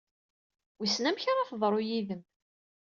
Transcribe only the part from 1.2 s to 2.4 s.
ara teḍru yid-m?